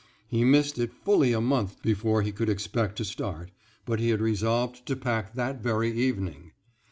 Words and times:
He 0.27 0.43
missed 0.43 0.79
it 0.79 0.91
fully 1.05 1.31
a 1.31 1.39
month 1.39 1.83
before 1.83 2.23
he 2.23 2.31
could 2.31 2.49
expect 2.49 2.95
to 2.95 3.05
start; 3.05 3.51
but 3.85 3.99
he 3.99 4.09
had 4.09 4.19
resolved 4.19 4.83
to 4.87 4.95
pack 4.95 5.35
that 5.35 5.61
very 5.61 5.91
evening. 5.91 6.53